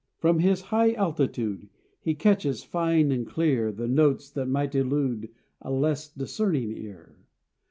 [0.17, 1.69] From his high altitude
[1.99, 5.29] He catches, fine and clear, The notes that might elude
[5.61, 7.19] A less discerning ear.